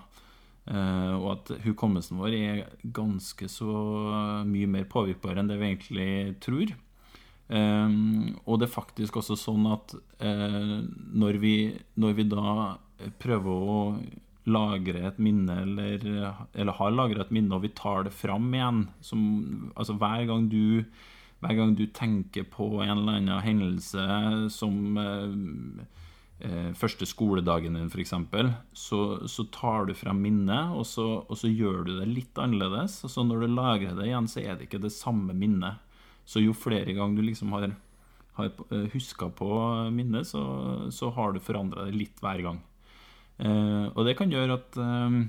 [0.71, 6.41] Eh, og at hukommelsen vår er ganske så mye mer påvirkbar enn det vi egentlig
[6.45, 6.77] tror.
[7.51, 9.91] Um, og det er faktisk også sånn at
[10.23, 11.55] uh, når, vi,
[11.99, 12.53] når vi da
[13.23, 13.79] prøver å
[14.51, 16.05] lagre et minne, eller,
[16.55, 19.23] eller har lagra et minne, og vi tar det fram igjen som,
[19.77, 20.85] Altså hver gang du
[21.41, 24.03] hver gang du tenker på en eller annen hendelse
[24.53, 25.85] som eh,
[26.45, 28.13] eh, første skoledagen din, f.eks.,
[28.77, 32.99] så, så tar du frem minnet, og så, og så gjør du det litt annerledes.
[33.09, 35.81] Og så når du lagrer det igjen, så er det ikke det samme minnet.
[36.29, 37.71] Så jo flere ganger du liksom har,
[38.37, 38.53] har
[38.93, 39.51] huska på
[39.97, 40.43] minnet, så,
[40.93, 42.61] så har du forandra det litt hver gang.
[43.41, 45.21] Eh, og det kan gjøre at eh,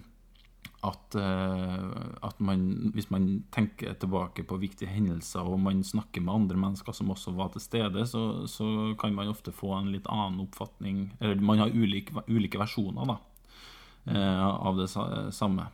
[0.82, 2.62] at, eh, at man,
[2.96, 7.36] hvis man tenker tilbake på viktige hendelser, og man snakker med andre mennesker som også
[7.38, 11.62] var til stede, så, så kan man ofte få en litt annen oppfatning Eller man
[11.62, 13.20] har ulike, ulike versjoner da,
[14.18, 15.68] av det sa- samme.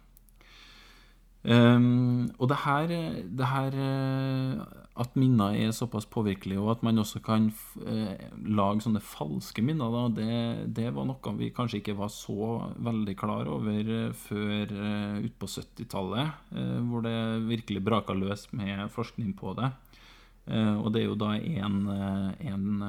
[1.47, 2.91] Um, og det her,
[3.39, 4.63] det her eh,
[4.99, 7.45] At minner er såpass påvirkelige, og at man også kan
[7.85, 12.57] eh, lage sånne falske minner, da, det, det var noe vi kanskje ikke var så
[12.83, 18.89] veldig klar over eh, før uh, utpå 70-tallet, uh, hvor det virkelig braka løs med
[18.91, 19.69] forskning på det.
[20.49, 21.77] Uh, og det er jo da en,
[22.41, 22.87] en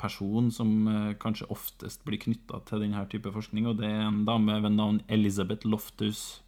[0.00, 0.72] person som
[1.22, 5.04] kanskje oftest blir knytta til denne type forskning, og det er en dame ved navn
[5.12, 6.41] Elizabeth Loftus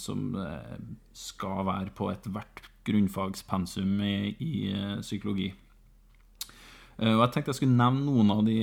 [0.00, 0.78] som eh,
[1.12, 5.52] skal være på ethvert grunnfagspensum i, i eh, psykologi.
[6.98, 8.58] Eh, og Jeg tenkte jeg skulle nevne noen av de,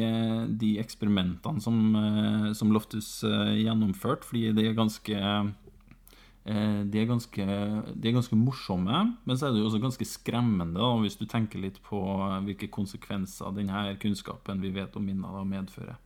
[0.61, 7.09] de eksperimentene som, eh, som Loftus eh, gjennomførte, fordi de er ganske eh, de er,
[7.09, 11.19] ganske, de er ganske morsomme, men så er det jo også ganske skremmende da, hvis
[11.19, 11.99] du tenker litt på
[12.47, 15.99] hvilke konsekvenser denne kunnskapen vi vet om minner medfører.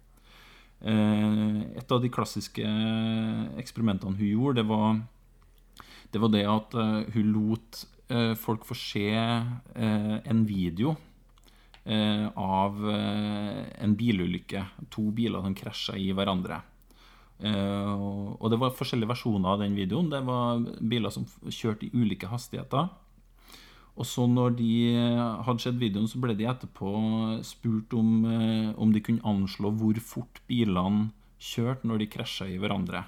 [0.85, 2.65] Eh, et av de klassiske
[3.57, 4.99] eksperimentene hun gjorde, det var
[6.13, 7.81] det, var det at eh, hun lot
[8.13, 10.93] eh, folk få se eh, en video
[11.83, 14.63] eh, av eh, en bilulykke.
[14.93, 16.61] To biler som krasja i hverandre.
[17.41, 18.05] Eh,
[18.37, 20.11] og det var forskjellige versjoner av den videoen.
[20.13, 22.93] Det var biler som kjørte i ulike hastigheter.
[23.95, 24.69] Og så når de
[25.47, 26.89] hadde sett videoen, så ble de etterpå
[27.47, 32.57] spurt om, eh, om de kunne anslå hvor fort bilene kjørte når de krasja i
[32.59, 33.05] hverandre.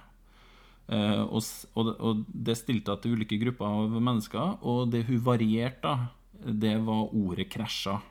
[0.87, 1.43] Eh, og,
[1.75, 6.09] og, det- stilte jeg til ulike grupper av mennesker, og det hun varierte,
[6.45, 8.01] det var ordet 'krasja'.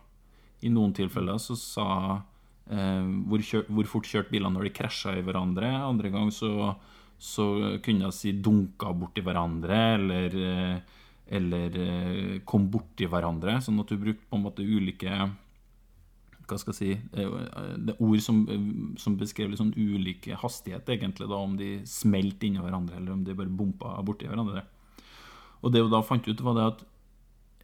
[0.63, 2.23] I noen tilfeller så sa
[2.69, 5.65] eh, hvor, hvor fort kjørte bilene når de krasja i hverandre.
[5.65, 6.77] Andre gang så,
[7.19, 10.81] så kunne hun si 'dunka borti hverandre', eller, eh,
[11.29, 13.61] eller eh, 'kom borti hverandre'.
[13.63, 15.11] Sånn at du brukte på en måte ulike
[16.47, 20.87] hva skal jeg si, eh, det er ord som, eh, som beskrev sånn ulike hastighet,
[20.87, 24.63] egentlig, da, om de smelte inni hverandre, eller om de bare bompa borti hverandre.
[25.63, 26.85] Og det hun da fant ut, var det at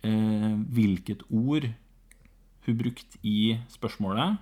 [0.03, 1.69] eh, hvilket ord
[2.67, 4.39] hun brukte i spørsmålet,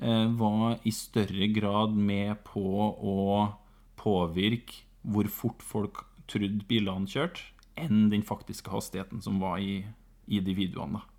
[0.00, 2.64] eh, var i større grad med på
[2.98, 3.54] å
[3.98, 7.40] påvirke hvor fort folk trodde bilene kjørte,
[7.84, 9.82] enn den faktiske hastigheten som var i,
[10.26, 11.00] i de videoene.
[11.00, 11.18] da.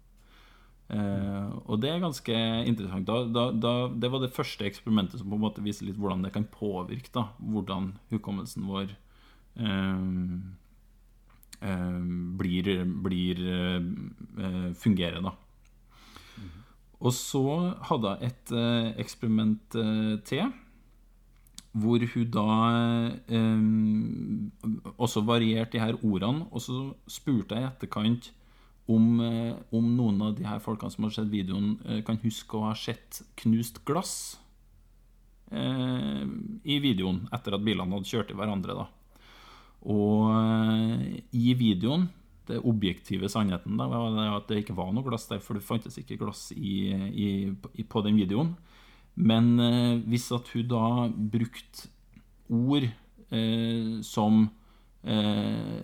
[0.90, 3.06] Eh, og det er ganske interessant.
[3.06, 6.24] Da, da, da, det var det første eksperimentet som på en måte viser litt hvordan
[6.26, 8.96] det kan påvirke da, hvordan hukommelsen vår
[9.62, 10.08] eh,
[11.70, 12.00] eh,
[12.42, 12.72] blir,
[13.06, 15.36] blir uh, fungerer, da.
[17.00, 17.44] Og så
[17.88, 19.78] hadde jeg et uh, eksperiment
[20.28, 20.50] til,
[21.72, 22.50] hvor hun da
[23.30, 26.48] eh, også varierte de her ordene.
[26.52, 28.32] Og så spurte jeg i etterkant
[28.90, 32.58] om, eh, om noen av de her folkene som har sett videoen, eh, kan huske
[32.58, 34.40] å ha sett knust glass
[35.52, 36.26] eh,
[36.66, 38.78] i videoen etter at bilene hadde kjørt i hverandre.
[38.82, 38.88] da.
[39.86, 42.10] Og eh, i videoen,
[42.50, 46.00] det objektive sannheten, da, var at det ikke var noe glass der, for det fantes
[46.02, 48.56] ikke glass i, i, på den videoen.
[49.20, 51.90] Men eh, hvis at hun da brukte
[52.50, 54.46] ord eh, som
[55.04, 55.82] eh,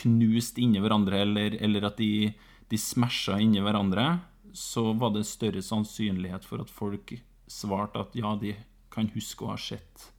[0.00, 2.32] knust inni hverandre, eller, eller at de,
[2.72, 4.08] de smasha inni hverandre,
[4.56, 7.12] så var det større sannsynlighet for at folk
[7.46, 8.54] svarte at ja, de
[8.92, 10.12] kan huske å ha sett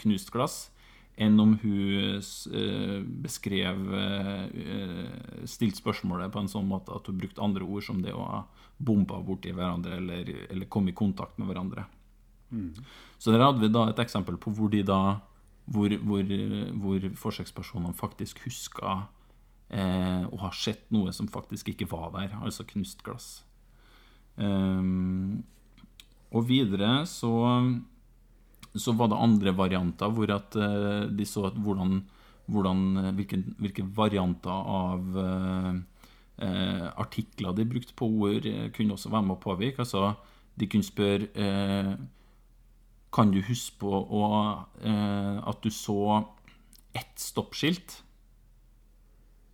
[0.00, 0.54] knust glass,
[1.16, 7.44] enn om hun eh, beskrev eh, Stilte spørsmålet på en sånn måte at hun brukte
[7.44, 8.42] andre ord som det å ha
[8.76, 11.86] bomba borti hverandre eller, eller komme i kontakt med hverandre.
[13.18, 15.00] Så der hadde vi da et eksempel på hvor de da
[15.66, 16.28] hvor, hvor,
[16.82, 19.00] hvor forsøkspersonene faktisk huska
[19.68, 23.30] eh, å ha sett noe som faktisk ikke var der, altså knust glass.
[24.36, 25.42] Um,
[26.30, 27.32] og videre så,
[28.78, 32.00] så var det andre varianter hvor at eh, de så at hvordan,
[32.46, 35.70] hvordan eh, hvilke, hvilke varianter av eh,
[36.46, 39.84] eh, artikler de brukte på ord, kunne også være med å påvirke.
[39.84, 40.14] Altså,
[40.56, 41.96] de kunne spørre eh,
[43.16, 44.24] Kan du huske på å,
[44.84, 46.24] eh, at du så
[46.96, 48.02] ett stoppskilt?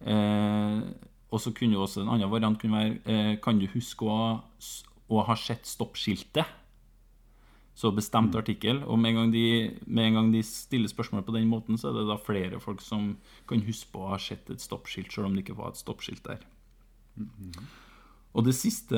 [0.02, 5.36] Og så kunne også en annen variant kunne være Kan du huske å, å ha
[5.38, 6.61] sett stoppskiltet?
[7.74, 8.82] Så bestemt artikkel.
[8.84, 9.44] Og med en, gang de,
[9.86, 12.82] med en gang de stiller spørsmål på den måten, så er det da flere folk
[12.84, 13.14] som
[13.48, 16.26] kan huske på å ha sett et stoppskilt, selv om det ikke var et stoppskilt
[16.28, 16.44] der.
[18.32, 18.96] Og det siste,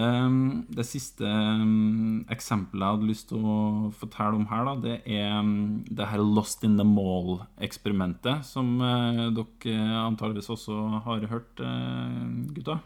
[0.79, 3.57] det siste mm, eksempelet jeg hadde lyst til å
[3.99, 9.25] fortelle om her, da, det er mm, det her Lost in the Mall-eksperimentet, som eh,
[9.35, 12.21] dere antageligvis også har hørt, eh,
[12.55, 12.79] gutta.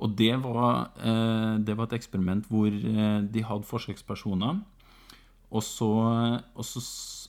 [0.00, 4.62] Og det var, eh, det var et eksperiment hvor eh, de hadde forsøkspersoner,
[5.50, 5.90] og så,
[6.54, 6.80] og, så,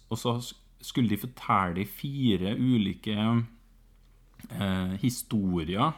[0.09, 0.35] og så
[0.81, 5.91] skulle de fortelle fire ulike eh, historier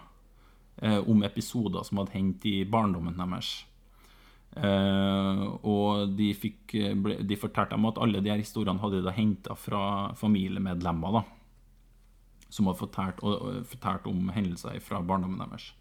[0.81, 3.53] eh, om episoder som hadde hendt i barndommen deres.
[4.53, 9.01] Eh, og de, fikk, eh, ble, de fortalte dem at alle de her historiene hadde
[9.05, 11.19] de henta fra familiemedlemmer.
[11.19, 11.23] da
[12.49, 15.71] Som hadde fortalt, og, fortalt om hendelser fra barndommen deres.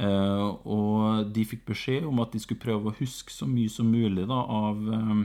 [0.00, 3.90] Eh, og de fikk beskjed om at de skulle prøve å huske så mye som
[3.92, 5.20] mulig da, av, eh,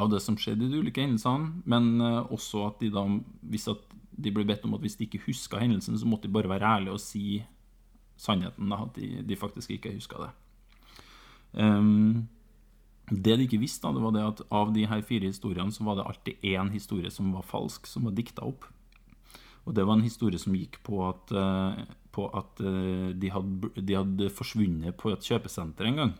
[0.00, 3.04] av det som skjedde i de ulike hendelsene, men eh, også at de da,
[3.50, 3.84] hvis at
[4.18, 6.72] de ble bedt om at hvis de ikke huska hendelsen, så måtte de bare være
[6.78, 7.42] ærlige og si
[8.18, 10.32] sannheten, da, at de, de faktisk ikke huska det.
[11.54, 12.26] Um,
[13.08, 15.86] det de ikke visste, da, det var det at av de her fire historiene så
[15.86, 18.66] var det alltid én historie som var falsk, som var dikta opp.
[19.64, 21.84] Og det var en historie som gikk på at, eh,
[22.18, 26.14] på at eh, de, hadde, de hadde forsvunnet på et kjøpesenter en gang.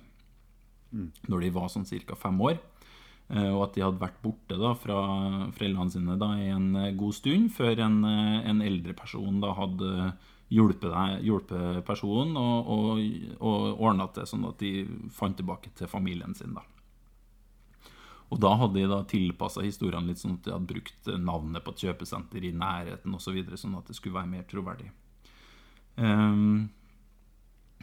[1.28, 2.16] Når de var sånn ca.
[2.16, 2.56] fem år.
[3.28, 4.98] Eh, og at de hadde vært borte da fra
[5.52, 9.90] foreldrene sine da i en eh, god stund, før en, en eldre person da hadde
[10.48, 13.02] hjulpet, deg- hjulpet personen og, og,
[13.44, 16.56] og ordna det sånn at de fant tilbake til familien sin.
[16.56, 16.64] da.
[18.32, 21.72] Og da hadde de da tilpassa historiene litt sånn at de hadde brukt navnet på
[21.74, 24.88] et kjøpesenter i nærheten osv., så videre, sånn at det skulle være mer troverdig.
[25.98, 26.68] Ehm,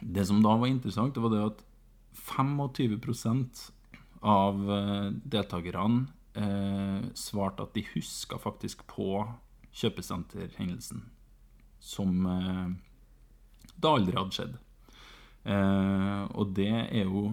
[0.00, 1.64] det som da var interessant, det var det at
[2.16, 3.72] 25
[4.26, 9.26] av eh, deltakerne eh, svarte at de huska faktisk på
[9.76, 11.04] kjøpesenterhendelsen
[11.80, 12.70] som eh,
[13.76, 14.56] da aldri hadde skjedd.
[15.46, 17.28] Eh, og det er jo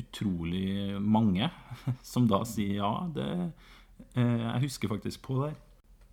[0.00, 1.50] utrolig mange
[2.12, 3.28] som da sier ja, det,
[4.16, 5.52] eh, jeg husker faktisk på det.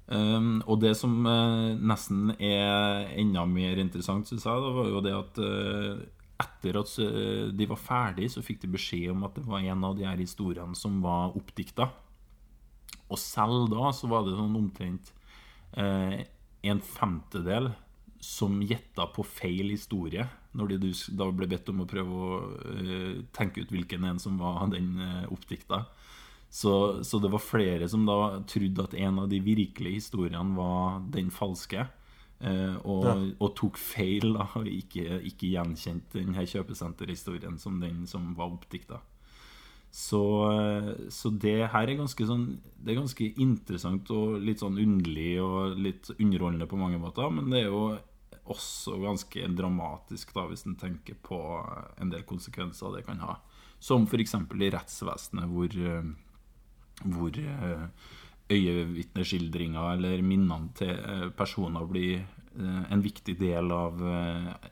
[0.10, 5.02] Um, og det som uh, nesten er enda mer interessant, synes jeg, da, var jo
[5.06, 6.00] det at uh,
[6.40, 9.84] etter at eh, de var ferdig, så fikk de beskjed om at det var en
[9.84, 11.90] av de her historiene som var oppdikta.
[13.12, 15.12] Og selv da så var det sånn omtrent
[15.76, 16.16] uh,
[16.64, 17.74] en femtedel
[18.24, 22.40] som gjetta på feil historie, når de da ble bedt om å prøve å
[23.36, 24.96] tenke ut hvilken en som var den
[25.28, 25.84] oppdikta.
[26.50, 31.00] Så, så det var flere som da trodde at en av de virkelige historiene var
[31.14, 31.88] den falske.
[32.40, 33.14] Eh, og, Ja.
[33.44, 38.50] og tok feil, da, og ikke, ikke gjenkjente den her kjøpesenterhistorien som den som var
[38.56, 39.02] oppdikta.
[39.92, 40.22] Så,
[40.54, 45.42] eh, så det her er ganske sånn Det er ganske interessant og litt sånn underlig
[45.42, 47.98] og litt underholdende på mange måter, men det er jo
[48.50, 51.38] også ganske dramatisk, da, hvis en tenker på
[52.00, 53.36] en del konsekvenser det kan ha.
[53.80, 54.34] Som f.eks.
[54.34, 56.04] i rettsvesenet, hvor, eh,
[57.04, 57.88] hvor eh,
[58.50, 64.02] øyevitneskildringer eller minnene til eh, personer blir eh, en viktig del av,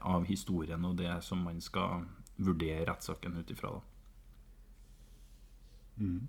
[0.01, 2.07] av historien og det som man skal
[2.37, 3.75] vurdere rettssaken ut ifra.
[5.97, 6.27] Mm.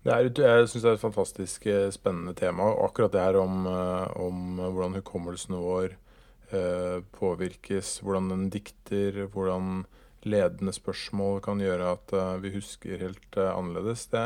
[0.00, 2.70] Det er, jeg syns det er et fantastisk spennende tema.
[2.86, 5.92] Akkurat det her om, om hvordan hukommelsen vår
[6.52, 9.84] eh, påvirkes, hvordan den dikter, hvordan
[10.28, 14.06] ledende spørsmål kan gjøre at eh, vi husker helt eh, annerledes.
[14.12, 14.24] Det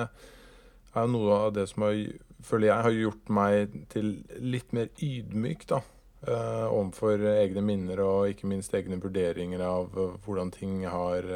[0.95, 1.99] er noe av det som har,
[2.45, 5.81] føler jeg har gjort meg til litt mer ydmyk da,
[6.27, 11.31] eh, overfor egne minner og ikke minst egne vurderinger av hvordan ting har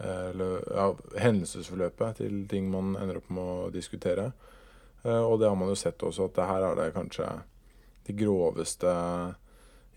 [0.00, 0.84] eller, ja,
[1.20, 4.30] hendelsesforløpet til ting man ender opp med å diskutere.
[5.04, 7.26] Og det har man jo sett også, at her er det kanskje
[8.06, 8.94] de groveste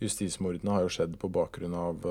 [0.03, 2.03] justismordene har jo skjedd på bakgrunn av,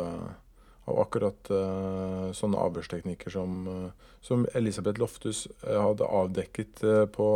[0.85, 7.27] av akkurat uh, sånne avhørsteknikker som, uh, som Elisabeth Loftus eh, hadde avdekket uh, på,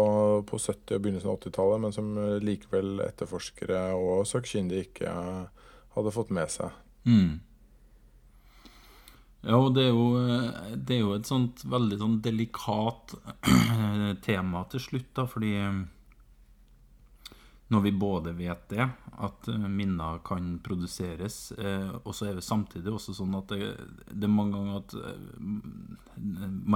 [0.49, 5.12] på 70- og begynnelsen av 80-tallet, men som likevel etterforskere og sakkyndige ikke
[5.97, 6.74] hadde fått med seg.
[7.07, 7.36] Mm.
[9.47, 10.07] Ja, og det er, jo,
[10.74, 13.14] det er jo et sånt veldig sånn delikat
[14.26, 15.55] tema til slutt, da, fordi
[17.69, 18.85] når vi både vet det,
[19.27, 23.73] at eh, minner kan produseres, eh, og så er det samtidig også sånn at det,
[24.12, 25.49] det er mange ganger at eh,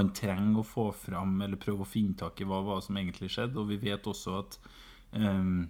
[0.00, 3.30] man trenger å få fram, eller prøve å finne tak i hva, hva som egentlig
[3.30, 4.58] skjedde, og vi vet også at
[5.14, 5.68] um,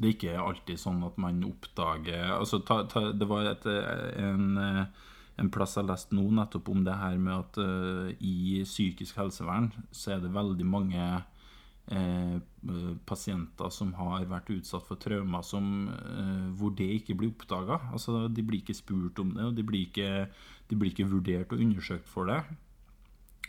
[0.00, 4.56] det ikke er alltid sånn at man oppdager altså, ta, ta, Det var et, en,
[5.36, 9.68] en plass jeg leste nå nettopp om det her med at uh, i psykisk helsevern
[9.92, 11.10] så er det veldig mange
[13.06, 17.80] pasienter som har vært utsatt for traumer eh, hvor det ikke blir oppdaga.
[17.92, 20.28] Altså, de blir ikke spurt om det, og de blir ikke,
[20.70, 22.42] de blir ikke vurdert og undersøkt for det.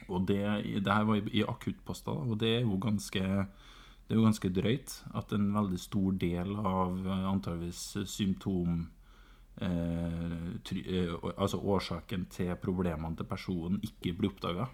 [0.09, 0.41] Og det,
[0.81, 4.93] det her var i, akuttposter, og det er jo ganske det er jo ganske drøyt
[5.15, 8.81] at en veldig stor del av eh, antageligvis symptom
[9.63, 14.67] eh, try, eh, Altså årsaken til problemene til personen ikke blir oppdaga.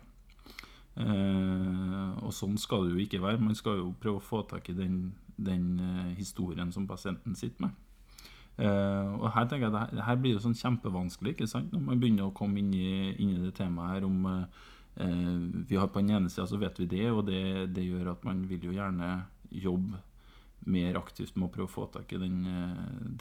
[0.97, 3.41] Eh, og sånn skal det jo ikke være.
[3.41, 7.67] Man skal jo prøve å få tak i den, den eh, historien som pasienten sitter
[7.67, 7.83] med.
[8.57, 11.67] Uh, og her tenker jeg det det her blir jo sånn kjempevanskelig ikke sant?
[11.69, 15.35] når man begynner å komme inn i, inn i det temaet her om eh,
[15.69, 18.25] Vi har på den ene sida så vet vi det, og det, det gjør at
[18.25, 19.11] man vil jo gjerne
[19.53, 20.01] jobbe
[20.73, 22.39] mer aktivt med å prøve å få tak i den,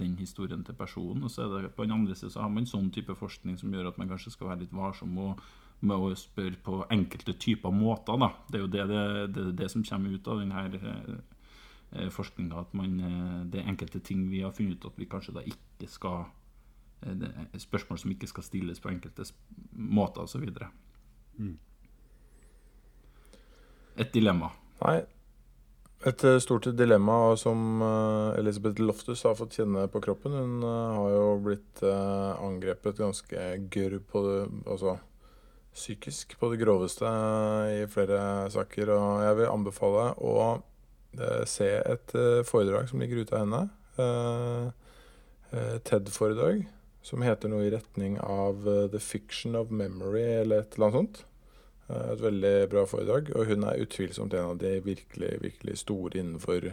[0.01, 1.29] den historien til personen.
[1.29, 3.77] Og så er det på den andre sida så har man sånn type forskning som
[3.77, 5.45] gjør at man kanskje skal være litt varsom og,
[5.81, 8.17] med å spørre på enkelte typer måter.
[8.21, 8.31] Da.
[8.49, 9.03] Det er jo det, det,
[9.37, 11.19] det, det som kommer ut av denne
[12.11, 15.37] forskninga, at man, eh, det er enkelte ting vi har funnet ut at vi kanskje
[15.37, 16.27] da ikke skal
[17.07, 19.25] eh, Spørsmål som ikke skal stilles på enkelte
[19.73, 20.49] måter osv.
[23.97, 24.51] Et dilemma.
[24.83, 25.03] Nei.
[26.07, 30.37] Et eh, stort dilemma som eh, Elisabeth Loftus har fått kjenne på kroppen.
[30.37, 34.99] Hun eh, har jo blitt eh, angrepet ganske gørr på det, altså,
[35.77, 37.11] psykisk på det groveste
[37.75, 38.93] i flere saker.
[38.97, 40.37] Og jeg vil anbefale å
[41.19, 43.63] eh, se et eh, foredrag som ligger ute av henne.
[44.01, 46.65] Eh, TED-foredrag
[47.07, 51.21] som heter noe i retning av The Fiction of Memory, eller et eller annet sånt.
[51.87, 56.73] Et veldig bra foredrag, og hun er utvilsomt en av de virkelig, virkelig store innenfor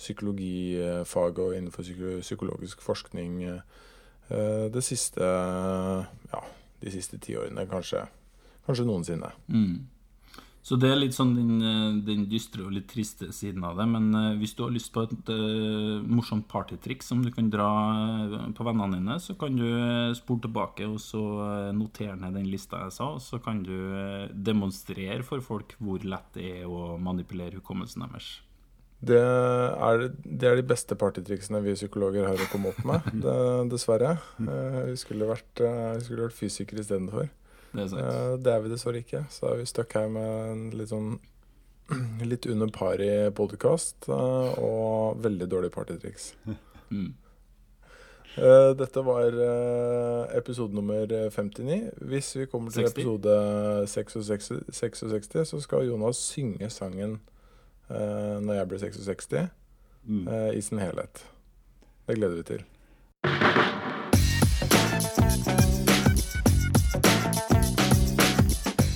[0.00, 1.84] psykologifaget og innenfor
[2.24, 3.36] psykologisk forskning
[4.72, 5.28] det siste
[6.32, 6.40] ja,
[6.80, 8.06] de siste ti årene, kanskje,
[8.66, 9.30] kanskje noensinne.
[9.48, 9.86] Mm.
[10.66, 13.84] Så det er litt sånn den, eh, den dystre og litt triste siden av det.
[13.86, 17.68] Men eh, hvis du har lyst på et uh, morsomt partytriks som du kan dra
[18.56, 19.68] på vennene dine, så kan du
[20.18, 21.22] spole tilbake og så
[21.76, 23.76] notere ned den lista jeg sa, og så kan du
[24.34, 28.32] demonstrere for folk hvor lett det er å manipulere hukommelsen deres.
[29.06, 33.38] Det er, det er de beste partytriksene vi psykologer har å komme opp med, det,
[33.70, 34.16] dessverre.
[34.40, 37.30] Vi, skulle vært, vi skulle vært fysikere istedenfor.
[37.76, 38.02] Det er sant.
[38.02, 39.20] Uh, det er vi dessverre ikke.
[39.32, 41.18] Så er vi stuck her med en litt sånn
[42.30, 46.32] litt under pari podkast og veldig dårlig partytriks.
[46.86, 47.08] Mm.
[48.38, 51.80] uh, dette var eh, episode nummer 59.
[52.06, 52.92] Hvis vi kommer til 60.
[52.94, 53.34] episode
[53.90, 57.18] 66, 66, så skal Jonas synge sangen
[57.90, 59.48] eh, 'Når jeg blir 66'
[60.06, 60.28] Mm.
[60.28, 61.24] eh, i sin helhet.
[62.06, 63.65] Det gleder vi til.